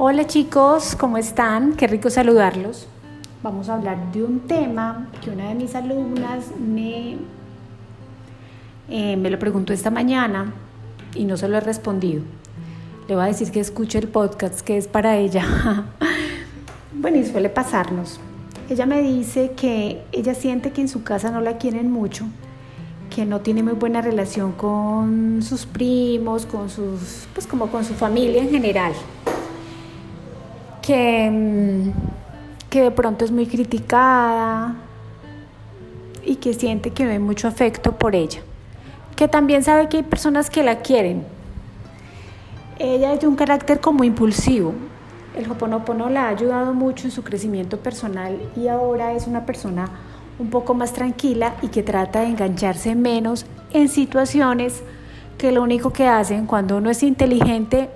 Hola 0.00 0.28
chicos, 0.28 0.94
¿cómo 0.94 1.18
están? 1.18 1.72
Qué 1.72 1.88
rico 1.88 2.08
saludarlos. 2.08 2.86
Vamos 3.42 3.68
a 3.68 3.74
hablar 3.74 4.12
de 4.12 4.22
un 4.22 4.38
tema 4.38 5.08
que 5.20 5.30
una 5.30 5.48
de 5.48 5.56
mis 5.56 5.74
alumnas 5.74 6.52
me, 6.56 7.16
eh, 8.88 9.16
me 9.16 9.28
lo 9.28 9.40
preguntó 9.40 9.72
esta 9.72 9.90
mañana 9.90 10.52
y 11.16 11.24
no 11.24 11.36
se 11.36 11.48
lo 11.48 11.56
he 11.56 11.60
respondido. 11.60 12.22
Le 13.08 13.16
voy 13.16 13.24
a 13.24 13.26
decir 13.26 13.50
que 13.50 13.58
escuche 13.58 13.98
el 13.98 14.06
podcast 14.06 14.60
que 14.60 14.76
es 14.76 14.86
para 14.86 15.16
ella. 15.16 15.44
bueno, 16.94 17.16
y 17.16 17.24
suele 17.26 17.48
pasarnos. 17.48 18.20
Ella 18.70 18.86
me 18.86 19.02
dice 19.02 19.50
que 19.56 20.04
ella 20.12 20.36
siente 20.36 20.70
que 20.70 20.80
en 20.80 20.88
su 20.88 21.02
casa 21.02 21.32
no 21.32 21.40
la 21.40 21.58
quieren 21.58 21.90
mucho, 21.90 22.24
que 23.10 23.26
no 23.26 23.40
tiene 23.40 23.64
muy 23.64 23.72
buena 23.72 24.00
relación 24.00 24.52
con 24.52 25.42
sus 25.42 25.66
primos, 25.66 26.46
con 26.46 26.70
sus, 26.70 27.26
pues 27.34 27.48
como 27.48 27.66
con 27.66 27.84
su 27.84 27.94
familia 27.94 28.40
en 28.40 28.50
general 28.50 28.92
que, 30.88 31.30
mm, 31.30 31.90
que 32.70 32.80
de 32.80 32.90
pronto 32.90 33.22
es 33.26 33.30
muy 33.30 33.46
criticada 33.46 34.74
y 36.24 36.36
que 36.36 36.54
siente 36.54 36.92
que 36.92 37.04
no 37.04 37.10
hay 37.10 37.18
mucho 37.18 37.46
afecto 37.46 37.92
por 37.92 38.14
ella. 38.14 38.40
Que 39.14 39.28
también 39.28 39.62
sabe 39.62 39.90
que 39.90 39.98
hay 39.98 40.02
personas 40.02 40.48
que 40.48 40.62
la 40.62 40.78
quieren. 40.78 41.26
Ella 42.78 43.12
es 43.12 43.20
de 43.20 43.26
un 43.26 43.36
carácter 43.36 43.80
como 43.80 44.02
impulsivo. 44.02 44.72
El 45.36 45.50
Hoponopono 45.50 46.08
la 46.08 46.24
ha 46.24 46.28
ayudado 46.30 46.72
mucho 46.72 47.04
en 47.04 47.10
su 47.10 47.22
crecimiento 47.22 47.76
personal 47.80 48.38
y 48.56 48.68
ahora 48.68 49.12
es 49.12 49.26
una 49.26 49.44
persona 49.44 49.90
un 50.38 50.48
poco 50.48 50.72
más 50.72 50.94
tranquila 50.94 51.56
y 51.60 51.68
que 51.68 51.82
trata 51.82 52.20
de 52.20 52.28
engancharse 52.28 52.94
menos 52.94 53.44
en 53.74 53.90
situaciones 53.90 54.82
que 55.36 55.52
lo 55.52 55.62
único 55.62 55.92
que 55.92 56.06
hacen 56.08 56.46
cuando 56.46 56.78
uno 56.78 56.88
es 56.88 57.02
inteligente 57.02 57.90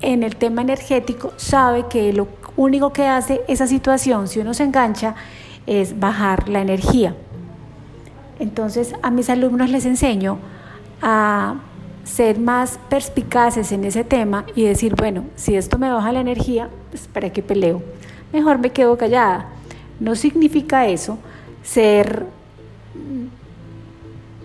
en 0.00 0.22
el 0.22 0.36
tema 0.36 0.62
energético 0.62 1.32
sabe 1.36 1.86
que 1.88 2.12
lo 2.12 2.28
único 2.56 2.92
que 2.92 3.06
hace 3.06 3.42
esa 3.48 3.66
situación, 3.66 4.28
si 4.28 4.40
uno 4.40 4.54
se 4.54 4.64
engancha, 4.64 5.14
es 5.66 5.98
bajar 5.98 6.48
la 6.48 6.60
energía. 6.60 7.14
Entonces 8.38 8.94
a 9.02 9.10
mis 9.10 9.30
alumnos 9.30 9.70
les 9.70 9.86
enseño 9.86 10.38
a 11.02 11.56
ser 12.04 12.38
más 12.38 12.78
perspicaces 12.88 13.72
en 13.72 13.84
ese 13.84 14.04
tema 14.04 14.44
y 14.54 14.64
decir, 14.64 14.94
bueno, 14.96 15.24
si 15.34 15.56
esto 15.56 15.78
me 15.78 15.90
baja 15.90 16.12
la 16.12 16.20
energía, 16.20 16.68
pues 16.90 17.08
¿para 17.08 17.30
qué 17.30 17.42
peleo? 17.42 17.82
Mejor 18.32 18.58
me 18.58 18.70
quedo 18.70 18.96
callada. 18.96 19.48
No 19.98 20.14
significa 20.14 20.86
eso 20.86 21.18
ser 21.62 22.26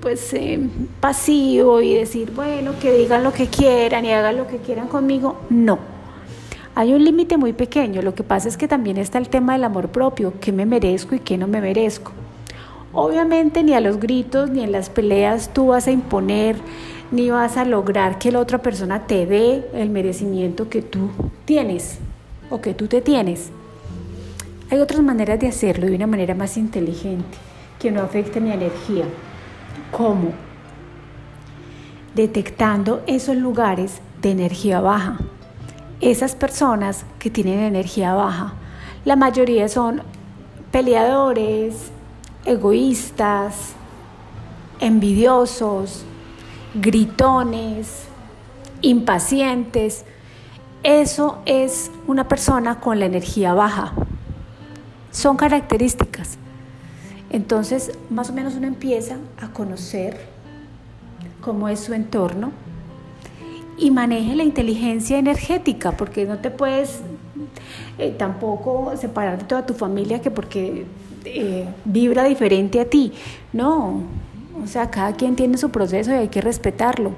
pues 0.01 0.33
eh, 0.33 0.59
pasivo 0.99 1.81
y 1.81 1.93
decir, 1.93 2.31
bueno, 2.31 2.73
que 2.81 2.91
digan 2.91 3.23
lo 3.23 3.31
que 3.31 3.47
quieran 3.47 4.03
y 4.03 4.11
hagan 4.11 4.37
lo 4.37 4.47
que 4.47 4.57
quieran 4.57 4.87
conmigo. 4.87 5.37
No. 5.49 5.79
Hay 6.73 6.93
un 6.93 7.03
límite 7.03 7.37
muy 7.37 7.53
pequeño. 7.53 8.01
Lo 8.01 8.15
que 8.15 8.23
pasa 8.23 8.47
es 8.47 8.57
que 8.57 8.67
también 8.67 8.97
está 8.97 9.17
el 9.17 9.29
tema 9.29 9.53
del 9.53 9.63
amor 9.63 9.89
propio, 9.89 10.33
qué 10.39 10.51
me 10.51 10.65
merezco 10.65 11.15
y 11.15 11.19
qué 11.19 11.37
no 11.37 11.47
me 11.47 11.61
merezco. 11.61 12.11
Obviamente 12.93 13.63
ni 13.63 13.73
a 13.73 13.79
los 13.79 13.99
gritos 13.99 14.49
ni 14.49 14.63
en 14.63 14.71
las 14.71 14.89
peleas 14.89 15.53
tú 15.53 15.67
vas 15.67 15.87
a 15.87 15.91
imponer 15.91 16.57
ni 17.11 17.29
vas 17.29 17.57
a 17.57 17.65
lograr 17.65 18.17
que 18.17 18.31
la 18.31 18.39
otra 18.39 18.57
persona 18.57 19.05
te 19.05 19.25
dé 19.25 19.65
el 19.73 19.89
merecimiento 19.89 20.69
que 20.69 20.81
tú 20.81 21.09
tienes 21.45 21.99
o 22.49 22.61
que 22.61 22.73
tú 22.73 22.87
te 22.87 23.01
tienes. 23.01 23.49
Hay 24.69 24.79
otras 24.79 25.01
maneras 25.01 25.39
de 25.39 25.47
hacerlo 25.47 25.87
de 25.87 25.95
una 25.95 26.07
manera 26.07 26.33
más 26.33 26.55
inteligente, 26.55 27.37
que 27.79 27.91
no 27.91 28.01
afecte 28.01 28.39
mi 28.39 28.51
energía. 28.51 29.03
¿Cómo? 29.91 30.33
Detectando 32.15 33.03
esos 33.07 33.35
lugares 33.35 34.01
de 34.21 34.31
energía 34.31 34.81
baja. 34.81 35.17
Esas 35.99 36.35
personas 36.35 37.05
que 37.19 37.29
tienen 37.29 37.59
energía 37.59 38.13
baja, 38.13 38.53
la 39.05 39.15
mayoría 39.15 39.67
son 39.67 40.01
peleadores, 40.71 41.91
egoístas, 42.45 43.73
envidiosos, 44.79 46.03
gritones, 46.73 48.05
impacientes. 48.81 50.05
Eso 50.83 51.39
es 51.45 51.91
una 52.07 52.27
persona 52.27 52.79
con 52.79 52.99
la 52.99 53.05
energía 53.05 53.53
baja. 53.53 53.93
Son 55.11 55.37
características. 55.37 56.37
Entonces, 57.31 57.91
más 58.09 58.29
o 58.29 58.33
menos 58.33 58.55
uno 58.55 58.67
empieza 58.67 59.15
a 59.39 59.47
conocer 59.53 60.19
cómo 61.39 61.69
es 61.69 61.79
su 61.79 61.93
entorno 61.93 62.51
y 63.77 63.89
maneje 63.89 64.35
la 64.35 64.43
inteligencia 64.43 65.17
energética, 65.17 65.93
porque 65.93 66.25
no 66.25 66.39
te 66.39 66.51
puedes 66.51 66.99
eh, 67.97 68.13
tampoco 68.17 68.91
separar 68.97 69.39
de 69.39 69.45
toda 69.45 69.65
tu 69.65 69.73
familia 69.73 70.21
que 70.21 70.29
porque 70.29 70.85
eh, 71.23 71.67
vibra 71.85 72.25
diferente 72.25 72.81
a 72.81 72.85
ti. 72.85 73.13
No, 73.53 74.03
o 74.61 74.67
sea, 74.67 74.91
cada 74.91 75.13
quien 75.13 75.37
tiene 75.37 75.57
su 75.57 75.69
proceso 75.69 76.11
y 76.11 76.15
hay 76.15 76.27
que 76.27 76.41
respetarlo. 76.41 77.13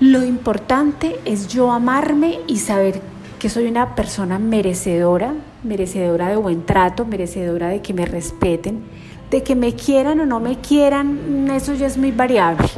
Lo 0.00 0.24
importante 0.24 1.20
es 1.26 1.46
yo 1.46 1.70
amarme 1.70 2.40
y 2.46 2.56
saber 2.56 3.02
que 3.42 3.48
soy 3.48 3.66
una 3.66 3.96
persona 3.96 4.38
merecedora, 4.38 5.34
merecedora 5.64 6.28
de 6.28 6.36
buen 6.36 6.64
trato, 6.64 7.04
merecedora 7.04 7.70
de 7.70 7.82
que 7.82 7.92
me 7.92 8.06
respeten, 8.06 8.84
de 9.32 9.42
que 9.42 9.56
me 9.56 9.74
quieran 9.74 10.20
o 10.20 10.26
no 10.26 10.38
me 10.38 10.60
quieran, 10.60 11.50
eso 11.50 11.74
ya 11.74 11.88
es 11.88 11.98
muy 11.98 12.12
variable. 12.12 12.68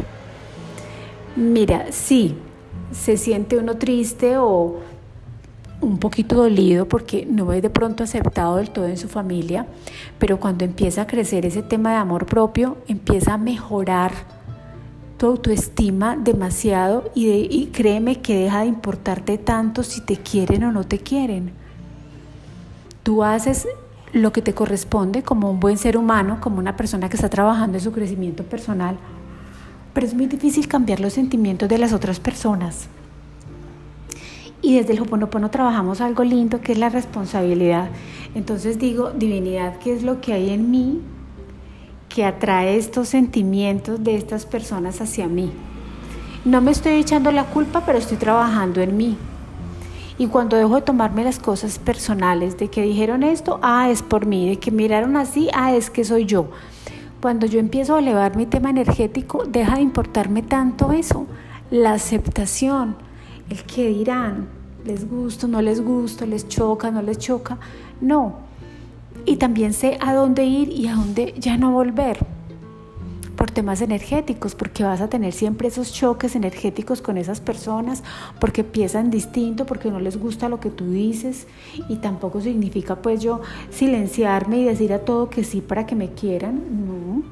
Mira, 1.36 1.88
sí, 1.90 2.36
se 2.92 3.18
siente 3.18 3.58
uno 3.58 3.76
triste 3.76 4.38
o 4.38 4.76
un 5.82 5.98
poquito 5.98 6.36
dolido 6.36 6.88
porque 6.88 7.26
no 7.26 7.52
es 7.52 7.60
de 7.60 7.68
pronto 7.68 8.02
aceptado 8.02 8.56
del 8.56 8.70
todo 8.70 8.86
en 8.86 8.96
su 8.96 9.10
familia, 9.10 9.66
pero 10.18 10.40
cuando 10.40 10.64
empieza 10.64 11.02
a 11.02 11.06
crecer 11.06 11.44
ese 11.44 11.62
tema 11.62 11.90
de 11.90 11.96
amor 11.96 12.24
propio, 12.24 12.78
empieza 12.88 13.34
a 13.34 13.36
mejorar 13.36 14.12
tu 15.24 15.30
autoestima 15.30 16.18
demasiado 16.18 17.10
y, 17.14 17.70
créeme 17.72 18.20
que 18.20 18.36
deja 18.36 18.60
de 18.60 18.66
importarte 18.66 19.38
tanto 19.38 19.82
si 19.82 20.02
te 20.02 20.18
quieren 20.18 20.64
o 20.64 20.70
no 20.70 20.84
te 20.84 20.98
quieren. 20.98 21.52
Tú 23.02 23.24
haces 23.24 23.66
lo 24.12 24.34
que 24.34 24.42
te 24.42 24.52
corresponde 24.52 25.22
como 25.22 25.50
un 25.50 25.60
buen 25.60 25.78
ser 25.78 25.96
humano, 25.96 26.40
como 26.42 26.58
una 26.58 26.76
persona 26.76 27.08
que 27.08 27.16
está 27.16 27.30
trabajando 27.30 27.78
en 27.78 27.82
su 27.82 27.90
crecimiento 27.90 28.44
personal, 28.44 28.98
pero 29.94 30.06
es 30.06 30.12
muy 30.12 30.26
difícil 30.26 30.68
cambiar 30.68 31.00
los 31.00 31.14
sentimientos 31.14 31.70
de 31.70 31.78
las 31.78 31.94
otras 31.94 32.20
personas. 32.20 32.88
Y 34.60 34.76
desde 34.76 34.92
el 34.92 35.00
Hoponopono 35.00 35.48
trabajamos 35.48 36.02
algo 36.02 36.22
lindo 36.22 36.60
que 36.60 36.72
es 36.72 36.78
la 36.78 36.90
responsabilidad. 36.90 37.88
Entonces 38.34 38.78
digo, 38.78 39.10
divinidad, 39.10 39.78
¿qué 39.78 39.94
es 39.94 40.02
lo 40.02 40.20
que 40.20 40.34
hay 40.34 40.50
en 40.50 40.70
mí 40.70 41.00
que 42.14 42.24
atrae 42.24 42.76
estos 42.76 43.08
sentimientos 43.08 44.04
de 44.04 44.14
estas 44.14 44.46
personas 44.46 45.00
hacia 45.00 45.26
mí. 45.26 45.50
No 46.44 46.60
me 46.60 46.70
estoy 46.70 46.92
echando 46.92 47.32
la 47.32 47.46
culpa, 47.46 47.82
pero 47.84 47.98
estoy 47.98 48.18
trabajando 48.18 48.80
en 48.80 48.96
mí. 48.96 49.18
Y 50.16 50.28
cuando 50.28 50.56
dejo 50.56 50.76
de 50.76 50.82
tomarme 50.82 51.24
las 51.24 51.40
cosas 51.40 51.80
personales, 51.80 52.56
de 52.56 52.68
que 52.68 52.82
dijeron 52.82 53.24
esto, 53.24 53.58
ah, 53.62 53.90
es 53.90 54.02
por 54.02 54.26
mí, 54.26 54.48
de 54.48 54.60
que 54.60 54.70
miraron 54.70 55.16
así, 55.16 55.48
ah, 55.54 55.74
es 55.74 55.90
que 55.90 56.04
soy 56.04 56.24
yo. 56.24 56.50
Cuando 57.20 57.46
yo 57.46 57.58
empiezo 57.58 57.96
a 57.96 57.98
elevar 57.98 58.36
mi 58.36 58.46
tema 58.46 58.70
energético, 58.70 59.42
deja 59.44 59.74
de 59.74 59.82
importarme 59.82 60.42
tanto 60.42 60.92
eso, 60.92 61.26
la 61.72 61.94
aceptación, 61.94 62.94
el 63.50 63.64
que 63.64 63.88
dirán, 63.88 64.46
les 64.84 65.10
gusta, 65.10 65.48
no 65.48 65.60
les 65.60 65.82
gusta, 65.82 66.26
les 66.26 66.46
choca, 66.46 66.92
no 66.92 67.02
les 67.02 67.18
choca. 67.18 67.58
No, 68.00 68.43
y 69.26 69.36
también 69.36 69.72
sé 69.72 69.98
a 70.00 70.14
dónde 70.14 70.44
ir 70.44 70.68
y 70.68 70.86
a 70.88 70.94
dónde 70.94 71.34
ya 71.38 71.56
no 71.56 71.72
volver 71.72 72.18
por 73.34 73.50
temas 73.50 73.80
energéticos, 73.80 74.54
porque 74.54 74.84
vas 74.84 75.00
a 75.00 75.08
tener 75.08 75.32
siempre 75.32 75.68
esos 75.68 75.92
choques 75.92 76.36
energéticos 76.36 77.02
con 77.02 77.18
esas 77.18 77.40
personas, 77.40 78.02
porque 78.38 78.64
piensan 78.64 79.10
distinto, 79.10 79.66
porque 79.66 79.90
no 79.90 80.00
les 80.00 80.18
gusta 80.18 80.48
lo 80.48 80.60
que 80.60 80.70
tú 80.70 80.90
dices 80.90 81.46
y 81.88 81.96
tampoco 81.96 82.40
significa 82.40 82.96
pues 82.96 83.20
yo 83.20 83.40
silenciarme 83.70 84.60
y 84.60 84.64
decir 84.64 84.92
a 84.92 85.00
todo 85.00 85.30
que 85.30 85.44
sí 85.44 85.60
para 85.60 85.86
que 85.86 85.94
me 85.94 86.10
quieran, 86.10 86.62
no. 86.86 87.22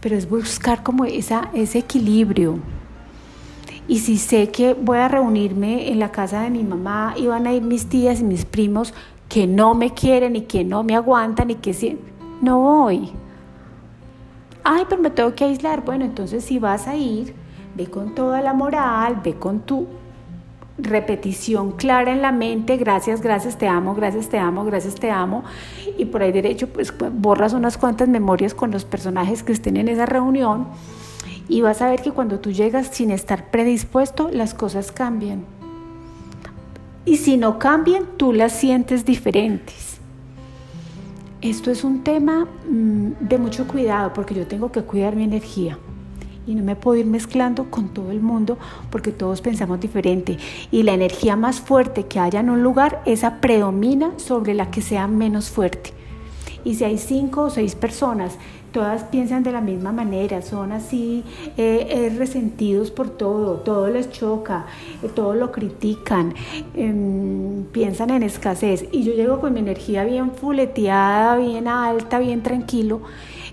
Pero 0.00 0.16
es 0.16 0.28
buscar 0.28 0.82
como 0.82 1.04
esa, 1.04 1.50
ese 1.54 1.78
equilibrio. 1.78 2.58
Y 3.88 4.00
si 4.00 4.18
sé 4.18 4.50
que 4.50 4.74
voy 4.74 4.98
a 4.98 5.08
reunirme 5.08 5.90
en 5.90 6.00
la 6.00 6.10
casa 6.10 6.42
de 6.42 6.50
mi 6.50 6.64
mamá 6.64 7.14
y 7.16 7.26
van 7.26 7.46
a 7.46 7.52
ir 7.52 7.62
mis 7.62 7.86
tías 7.86 8.20
y 8.20 8.24
mis 8.24 8.44
primos, 8.44 8.92
que 9.28 9.46
no 9.46 9.74
me 9.74 9.92
quieren 9.92 10.36
y 10.36 10.42
que 10.42 10.64
no 10.64 10.82
me 10.82 10.96
aguantan 10.96 11.50
y 11.50 11.56
que 11.56 11.74
si 11.74 11.98
no 12.40 12.60
voy. 12.60 13.10
Ay, 14.64 14.84
pero 14.88 15.00
me 15.02 15.10
tengo 15.10 15.34
que 15.34 15.44
aislar. 15.44 15.84
Bueno, 15.84 16.04
entonces 16.04 16.44
si 16.44 16.58
vas 16.58 16.88
a 16.88 16.96
ir, 16.96 17.34
ve 17.74 17.86
con 17.86 18.14
toda 18.14 18.40
la 18.40 18.52
moral, 18.52 19.20
ve 19.22 19.34
con 19.34 19.60
tu 19.60 19.86
repetición 20.78 21.72
clara 21.72 22.12
en 22.12 22.20
la 22.20 22.32
mente, 22.32 22.76
gracias, 22.76 23.22
gracias, 23.22 23.56
te 23.56 23.66
amo, 23.66 23.94
gracias, 23.94 24.28
te 24.28 24.38
amo, 24.38 24.64
gracias, 24.64 24.94
te 24.96 25.10
amo. 25.10 25.44
Y 25.96 26.06
por 26.06 26.22
ahí 26.22 26.32
derecho, 26.32 26.68
pues 26.68 26.92
borras 27.12 27.52
unas 27.52 27.78
cuantas 27.78 28.08
memorias 28.08 28.54
con 28.54 28.70
los 28.70 28.84
personajes 28.84 29.42
que 29.42 29.52
estén 29.52 29.76
en 29.76 29.88
esa 29.88 30.06
reunión 30.06 30.66
y 31.48 31.62
vas 31.62 31.80
a 31.80 31.88
ver 31.88 32.02
que 32.02 32.10
cuando 32.10 32.40
tú 32.40 32.50
llegas 32.50 32.88
sin 32.88 33.10
estar 33.10 33.50
predispuesto, 33.50 34.28
las 34.30 34.52
cosas 34.52 34.92
cambian 34.92 35.44
Y 37.06 37.18
si 37.18 37.36
no 37.36 37.60
cambian, 37.60 38.04
tú 38.16 38.32
las 38.32 38.52
sientes 38.52 39.04
diferentes. 39.04 39.98
Esto 41.40 41.70
es 41.70 41.84
un 41.84 42.02
tema 42.02 42.48
mm, 42.68 43.12
de 43.20 43.38
mucho 43.38 43.68
cuidado 43.68 44.12
porque 44.12 44.34
yo 44.34 44.48
tengo 44.48 44.72
que 44.72 44.82
cuidar 44.82 45.14
mi 45.14 45.22
energía 45.22 45.78
y 46.48 46.56
no 46.56 46.64
me 46.64 46.74
puedo 46.74 46.98
ir 46.98 47.06
mezclando 47.06 47.70
con 47.70 47.90
todo 47.90 48.10
el 48.10 48.20
mundo 48.20 48.58
porque 48.90 49.12
todos 49.12 49.40
pensamos 49.40 49.78
diferente 49.80 50.38
y 50.72 50.82
la 50.82 50.94
energía 50.94 51.36
más 51.36 51.60
fuerte 51.60 52.06
que 52.06 52.18
haya 52.18 52.40
en 52.40 52.50
un 52.50 52.64
lugar, 52.64 53.02
esa 53.06 53.40
predomina 53.40 54.12
sobre 54.16 54.54
la 54.54 54.72
que 54.72 54.82
sea 54.82 55.06
menos 55.06 55.48
fuerte. 55.48 55.92
Y 56.64 56.74
si 56.74 56.82
hay 56.82 56.98
cinco 56.98 57.42
o 57.42 57.50
seis 57.50 57.76
personas, 57.76 58.36
todas 58.76 59.04
piensan 59.04 59.42
de 59.42 59.52
la 59.52 59.62
misma 59.62 59.90
manera, 59.90 60.42
son 60.42 60.70
así 60.70 61.24
eh, 61.56 61.86
eh, 61.88 62.14
resentidos 62.18 62.90
por 62.90 63.08
todo, 63.08 63.54
todo 63.60 63.88
les 63.88 64.10
choca, 64.12 64.66
eh, 65.02 65.08
todo 65.08 65.32
lo 65.32 65.50
critican, 65.50 66.34
em, 66.74 67.64
piensan 67.72 68.10
en 68.10 68.22
escasez. 68.22 68.84
Y 68.92 69.02
yo 69.02 69.14
llego 69.14 69.40
con 69.40 69.54
mi 69.54 69.60
energía 69.60 70.04
bien 70.04 70.30
fuleteada, 70.30 71.36
bien 71.36 71.68
alta, 71.68 72.18
bien 72.18 72.42
tranquilo 72.42 73.00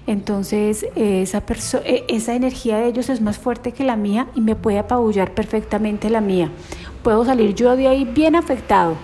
entonces 0.05 0.85
esa, 0.97 1.41
esa 2.09 2.35
energía 2.35 2.77
de 2.79 2.87
ellos 2.87 3.07
es 3.07 3.21
más 3.21 3.37
fuerte 3.37 3.71
que 3.71 3.85
la 3.85 3.95
mía 3.95 4.27
y 4.35 4.41
me 4.41 4.57
puede 4.57 4.79
apabullar 4.79 5.33
perfectamente 5.33 6.09
la 6.09 6.19
mía. 6.19 6.49
Puedo 7.01 7.23
salir 7.23 7.55
yo 7.55 7.77
de 7.77 7.87
ahí 7.87 8.03
bien 8.03 8.35
afectado. 8.35 8.97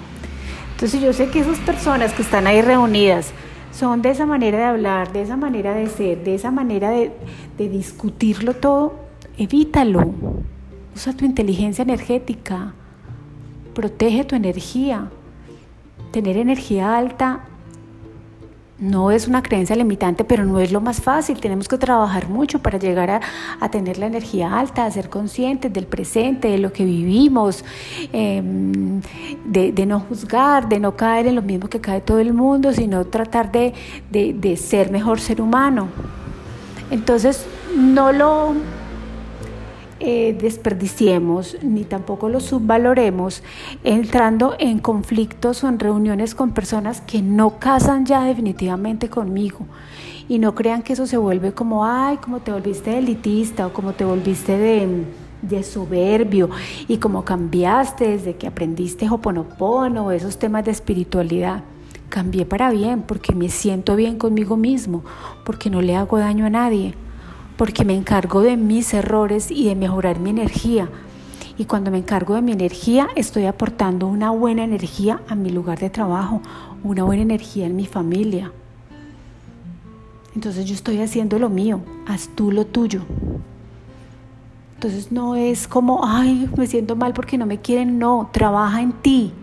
Entonces 0.74 1.00
yo 1.00 1.14
sé 1.14 1.30
que 1.30 1.40
esas 1.40 1.60
personas 1.60 2.12
que 2.12 2.22
están 2.22 2.48
ahí 2.48 2.62
reunidas 2.62 3.32
son 3.72 4.02
de 4.02 4.12
esa 4.12 4.26
manera 4.26 4.58
de 4.58 4.64
hablar, 4.66 5.12
de 5.12 5.22
esa 5.22 5.38
manera 5.38 5.74
de 5.74 5.88
ser, 5.88 6.24
de 6.24 6.36
esa 6.36 6.52
manera 6.52 6.90
de, 6.90 7.12
de 7.58 7.70
discutirlo 7.70 8.54
todo, 8.54 8.96
evítalo. 9.38 10.14
Usa 10.96 11.14
tu 11.14 11.26
inteligencia 11.26 11.84
energética, 11.84 12.74
protege 13.74 14.24
tu 14.24 14.36
energía. 14.36 15.10
Tener 16.12 16.38
energía 16.38 16.98
alta 16.98 17.49
no 18.80 19.12
es 19.12 19.28
una 19.28 19.44
creencia 19.44 19.76
limitante, 19.76 20.24
pero 20.24 20.46
no 20.46 20.60
es 20.60 20.72
lo 20.72 20.82
más 20.82 21.02
fácil. 21.02 21.40
Tenemos 21.40 21.68
que 21.68 21.78
trabajar 21.78 22.30
mucho 22.30 22.60
para 22.60 22.80
llegar 22.80 23.22
a, 23.60 23.70
tener 23.70 23.98
la 23.98 24.08
energía 24.08 24.58
alta, 24.58 24.86
a 24.86 24.92
ser 24.92 25.10
conscientes 25.10 25.72
del 25.72 25.86
presente, 25.86 26.48
de 26.48 26.58
lo 26.58 26.72
que 26.72 26.86
vivimos, 26.86 27.64
em, 28.14 29.02
de, 29.46 29.86
no 29.86 30.00
juzgar, 30.00 30.70
de 30.70 30.80
no 30.80 30.96
caer 30.96 31.28
en 31.28 31.36
lo 31.36 31.42
mismo 31.42 31.68
que 31.68 31.80
cae 31.80 32.02
todo 32.02 32.20
el 32.20 32.34
mundo, 32.34 32.74
sino 32.74 33.06
tratar 33.06 33.52
de, 33.52 33.74
de 34.12 34.58
ser 34.58 34.92
mejor 34.92 35.20
ser 35.20 35.42
humano. 35.42 35.88
Entonces, 36.90 37.46
no 37.76 38.12
lo 38.12 38.56
eh, 40.00 40.38
desperdiciemos 40.40 41.58
ni 41.62 41.84
tampoco 41.84 42.30
lo 42.30 42.40
subvaloremos 42.40 43.44
entrando 43.84 44.56
en 44.58 44.80
conflictos 44.80 45.64
o 45.64 45.68
en 45.68 45.78
reuniones 45.78 46.36
con 46.36 46.52
personas 46.52 47.02
que 47.02 47.22
no 47.22 47.60
casan 47.60 48.06
ya 48.06 48.24
definitivamente 48.24 49.10
conmigo 49.10 49.66
y 50.30 50.40
no 50.40 50.56
crean 50.56 50.84
que 50.84 50.94
eso 50.94 51.06
se 51.06 51.18
vuelve 51.18 51.54
como, 51.54 51.86
ay, 51.86 52.18
como 52.18 52.40
te 52.40 52.52
volviste 52.52 52.98
elitista 52.98 53.68
o 53.68 53.74
como 53.74 53.94
te 53.94 54.06
volviste 54.06 54.58
de, 54.58 55.04
de 55.42 55.64
soberbio 55.64 56.50
y 56.88 56.98
como 56.98 57.26
cambiaste 57.26 58.10
desde 58.10 58.36
que 58.36 58.48
aprendiste 58.48 59.10
Hoponopono 59.10 60.06
o 60.06 60.12
esos 60.12 60.38
temas 60.38 60.64
de 60.64 60.72
espiritualidad. 60.72 61.64
Cambié 62.10 62.46
para 62.46 62.72
bien 62.72 63.02
porque 63.02 63.36
me 63.36 63.50
siento 63.50 63.96
bien 63.96 64.18
conmigo 64.18 64.56
mismo, 64.56 65.04
porque 65.44 65.70
no 65.70 65.82
le 65.82 65.96
hago 65.96 66.18
daño 66.20 66.46
a 66.46 66.50
nadie 66.50 66.96
porque 67.60 67.84
me 67.84 67.94
encargo 67.94 68.42
de 68.42 68.56
mis 68.56 68.94
errores 68.94 69.52
y 69.52 69.66
de 69.66 69.76
mejorar 69.76 70.18
mi 70.18 70.30
energía. 70.30 70.90
Y 71.58 71.66
cuando 71.66 71.92
me 71.92 71.98
encargo 71.98 72.36
de 72.36 72.42
mi 72.42 72.54
energía, 72.54 73.10
estoy 73.18 73.48
aportando 73.48 74.08
una 74.08 74.32
buena 74.32 74.64
energía 74.64 75.22
a 75.28 75.36
mi 75.36 75.50
lugar 75.50 75.78
de 75.78 75.90
trabajo, 75.90 76.42
una 76.86 77.04
buena 77.04 77.22
energía 77.22 77.66
en 77.66 77.76
mi 77.76 77.86
familia. 77.86 78.54
Entonces 80.36 80.68
yo 80.68 80.74
estoy 80.74 81.02
haciendo 81.02 81.38
lo 81.38 81.50
mío, 81.50 81.82
haz 82.08 82.30
tú 82.34 82.50
lo 82.54 82.66
tuyo. 82.66 83.02
Entonces 84.76 85.12
no 85.12 85.36
es 85.36 85.68
como, 85.68 86.06
ay, 86.06 86.50
me 86.56 86.66
siento 86.66 86.96
mal 86.96 87.14
porque 87.14 87.38
no 87.38 87.46
me 87.46 87.60
quieren, 87.60 88.00
no, 88.00 88.30
trabaja 88.32 88.82
en 88.82 88.94
ti. 88.94 89.34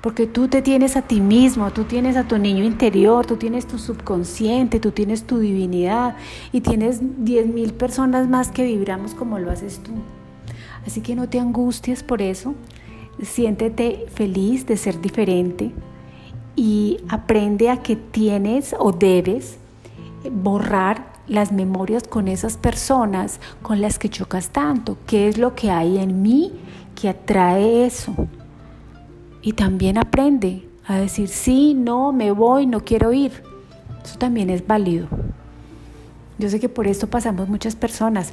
Porque 0.00 0.26
tú 0.26 0.46
te 0.48 0.62
tienes 0.62 0.96
a 0.96 1.02
ti 1.02 1.20
mismo, 1.20 1.70
tú 1.72 1.84
tienes 1.84 2.16
a 2.16 2.24
tu 2.24 2.38
niño 2.38 2.62
interior, 2.64 3.26
tú 3.26 3.36
tienes 3.36 3.66
tu 3.66 3.78
subconsciente, 3.78 4.78
tú 4.78 4.92
tienes 4.92 5.24
tu 5.24 5.38
divinidad 5.38 6.16
y 6.52 6.60
tienes 6.60 7.02
10.000 7.02 7.72
personas 7.72 8.28
más 8.28 8.50
que 8.50 8.62
vibramos 8.62 9.14
como 9.14 9.38
lo 9.38 9.50
haces 9.50 9.80
tú. 9.82 9.92
Así 10.86 11.00
que 11.00 11.16
no 11.16 11.28
te 11.28 11.40
angusties 11.40 12.02
por 12.04 12.22
eso, 12.22 12.54
siéntete 13.20 14.06
feliz 14.14 14.66
de 14.66 14.76
ser 14.76 15.00
diferente 15.00 15.72
y 16.54 16.98
aprende 17.08 17.70
a 17.70 17.82
que 17.82 17.96
tienes 17.96 18.74
o 18.78 18.92
debes 18.92 19.58
borrar 20.30 21.12
las 21.26 21.52
memorias 21.52 22.04
con 22.08 22.26
esas 22.28 22.56
personas 22.56 23.40
con 23.62 23.80
las 23.80 23.98
que 23.98 24.08
chocas 24.08 24.50
tanto. 24.50 24.96
¿Qué 25.06 25.28
es 25.28 25.38
lo 25.38 25.54
que 25.54 25.70
hay 25.70 25.98
en 25.98 26.22
mí 26.22 26.52
que 26.94 27.08
atrae 27.08 27.84
eso? 27.84 28.14
Y 29.42 29.52
también 29.52 29.98
aprende 29.98 30.66
a 30.86 30.98
decir 30.98 31.28
sí, 31.28 31.74
no, 31.74 32.12
me 32.12 32.32
voy, 32.32 32.66
no 32.66 32.84
quiero 32.84 33.12
ir. 33.12 33.42
Eso 34.04 34.18
también 34.18 34.50
es 34.50 34.66
válido. 34.66 35.06
Yo 36.38 36.48
sé 36.48 36.60
que 36.60 36.68
por 36.68 36.86
esto 36.86 37.08
pasamos 37.08 37.48
muchas 37.48 37.76
personas 37.76 38.32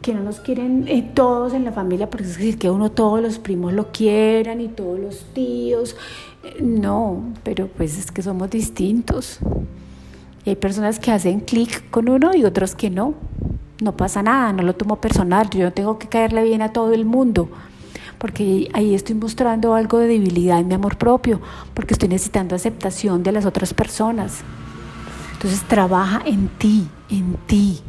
que 0.00 0.14
no 0.14 0.22
nos 0.22 0.40
quieren 0.40 0.86
eh, 0.88 1.08
todos 1.14 1.54
en 1.54 1.64
la 1.64 1.72
familia, 1.72 2.10
porque 2.10 2.24
es 2.24 2.36
decir 2.36 2.58
que 2.58 2.70
uno 2.70 2.90
todos 2.90 3.20
los 3.20 3.38
primos 3.38 3.72
lo 3.72 3.92
quieran 3.92 4.60
y 4.60 4.68
todos 4.68 4.98
los 4.98 5.24
tíos. 5.32 5.96
no, 6.60 7.22
pero 7.44 7.68
pues 7.68 7.98
es 7.98 8.10
que 8.10 8.22
somos 8.22 8.50
distintos. 8.50 9.38
Y 10.44 10.50
hay 10.50 10.56
personas 10.56 10.98
que 10.98 11.12
hacen 11.12 11.40
clic 11.40 11.88
con 11.90 12.08
uno 12.08 12.34
y 12.34 12.44
otros 12.44 12.74
que 12.74 12.90
no. 12.90 13.14
No 13.80 13.96
pasa 13.96 14.22
nada, 14.22 14.52
no 14.52 14.62
lo 14.62 14.74
tomo 14.74 15.00
personal. 15.00 15.48
Yo 15.50 15.64
no 15.64 15.72
tengo 15.72 15.98
que 15.98 16.08
caerle 16.08 16.42
bien 16.42 16.62
a 16.62 16.72
todo 16.72 16.92
el 16.92 17.04
mundo 17.04 17.48
porque 18.18 18.68
ahí 18.72 18.94
estoy 18.94 19.14
mostrando 19.14 19.74
algo 19.74 19.98
de 19.98 20.06
debilidad 20.06 20.60
en 20.60 20.68
mi 20.68 20.74
amor 20.74 20.96
propio, 20.96 21.40
porque 21.74 21.94
estoy 21.94 22.08
necesitando 22.08 22.54
aceptación 22.54 23.22
de 23.22 23.32
las 23.32 23.46
otras 23.46 23.74
personas. 23.74 24.42
Entonces 25.32 25.62
trabaja 25.62 26.22
en 26.24 26.48
ti, 26.48 26.86
en 27.10 27.36
ti. 27.46 27.80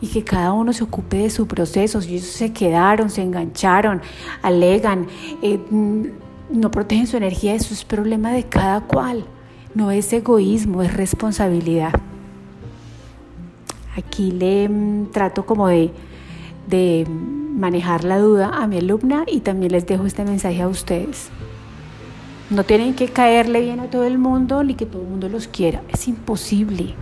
Y 0.00 0.06
que 0.06 0.22
cada 0.24 0.52
uno 0.52 0.72
se 0.72 0.84
ocupe 0.84 1.18
de 1.18 1.30
su 1.30 1.46
proceso. 1.46 2.00
Si 2.00 2.14
ellos 2.14 2.26
se 2.26 2.52
quedaron, 2.52 3.10
se 3.10 3.22
engancharon, 3.22 4.00
alegan, 4.40 5.08
eh, 5.42 5.58
no 6.50 6.70
protegen 6.70 7.06
su 7.06 7.16
energía, 7.16 7.54
eso 7.54 7.74
es 7.74 7.84
problema 7.84 8.30
de 8.32 8.44
cada 8.44 8.80
cual. 8.80 9.24
No 9.74 9.90
es 9.90 10.12
egoísmo, 10.12 10.82
es 10.82 10.94
responsabilidad. 10.94 11.92
Aquí 13.96 14.30
le 14.30 14.68
mm, 14.68 15.10
trato 15.10 15.44
como 15.44 15.68
de, 15.68 15.90
de 16.68 17.06
manejar 17.60 18.04
la 18.04 18.18
duda 18.18 18.50
a 18.52 18.66
mi 18.66 18.78
alumna 18.78 19.24
y 19.26 19.40
también 19.40 19.72
les 19.72 19.86
dejo 19.86 20.06
este 20.06 20.24
mensaje 20.24 20.62
a 20.62 20.68
ustedes. 20.68 21.28
No 22.48 22.64
tienen 22.64 22.94
que 22.94 23.08
caerle 23.08 23.60
bien 23.60 23.78
a 23.78 23.90
todo 23.90 24.04
el 24.04 24.18
mundo 24.18 24.64
ni 24.64 24.74
que 24.74 24.86
todo 24.86 25.02
el 25.02 25.08
mundo 25.08 25.28
los 25.28 25.46
quiera. 25.46 25.82
Es 25.88 26.08
imposible. 26.08 26.94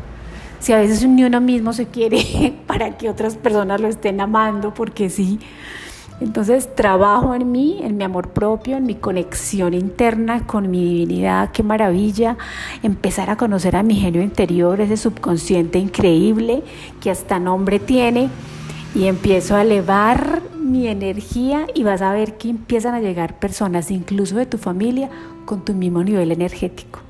Si 0.61 0.73
a 0.73 0.79
veces 0.79 1.07
ni 1.09 1.25
uno 1.25 1.41
mismo 1.41 1.73
se 1.73 1.87
quiere 1.87 2.55
para 2.67 2.99
que 2.99 3.09
otras 3.09 3.37
personas 3.37 3.81
lo 3.81 3.89
estén 3.89 4.21
amando, 4.21 4.75
porque 4.75 5.09
sí. 5.09 5.39
Entonces 6.21 6.75
trabajo 6.75 7.35
en 7.37 7.53
mí, 7.53 7.79
en 7.81 7.97
mi 7.97 8.03
amor 8.03 8.31
propio, 8.31 8.77
en 8.77 8.85
mi 8.87 8.97
conexión 8.97 9.73
interna 9.73 10.47
con 10.47 10.69
mi 10.69 10.85
divinidad. 10.85 11.53
Qué 11.53 11.63
maravilla 11.63 12.37
empezar 12.83 13.31
a 13.31 13.37
conocer 13.37 13.77
a 13.77 13.85
mi 13.85 13.95
genio 13.95 14.21
interior, 14.21 14.81
ese 14.81 14.97
subconsciente 14.97 15.79
increíble 15.79 16.65
que 17.01 17.13
hasta 17.13 17.39
nombre 17.39 17.79
tiene 17.79 18.29
y 18.95 19.07
empiezo 19.07 19.55
a 19.55 19.63
elevar 19.63 20.43
mi 20.71 20.89
energía 20.89 21.67
y 21.75 21.83
vas 21.83 22.03
a 22.03 22.13
ver 22.13 22.37
que 22.37 22.49
empiezan 22.49 22.95
a 22.95 23.01
llegar 23.01 23.39
personas, 23.39 23.91
incluso 23.91 24.37
de 24.37 24.47
tu 24.47 24.59
familia, 24.59 25.11
con 25.45 25.65
tu 25.65 25.75
mismo 25.75 26.05
nivel 26.05 26.33
energético. 26.33 27.01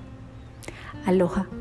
Aloha. 1.04 1.57